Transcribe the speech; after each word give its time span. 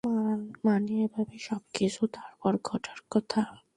মানে, 0.65 0.93
এভাবেই 1.03 1.41
সবকিছু 1.41 2.01
তারপর 2.07 2.53
ঘটার 2.63 2.99
কথা। 3.11 3.41